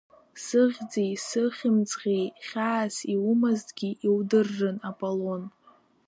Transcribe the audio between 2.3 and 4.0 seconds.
хьаас иумазҭгьы